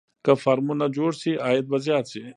[0.25, 2.23] که فارمونه جوړ شي عاید به زیات شي.